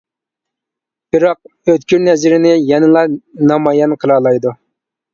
بىراق 1.15 1.71
ئۆتكۈر 1.75 2.03
نەزىرىنى 2.07 2.57
يەنىلا 2.73 3.07
نامايان 3.49 3.99
قىلالايدۇ. 4.03 4.61